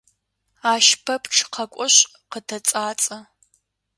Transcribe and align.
Ащ 0.73 0.87
пэпчъ 1.05 1.39
къэкӏошъ 1.53 1.97
къытэцӏацӏэ. 2.31 3.17